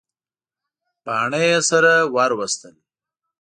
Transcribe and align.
باڼه 1.05 1.39
یې 1.47 1.57
سره 1.69 1.91
ور 2.15 2.31
وستل. 2.39 2.75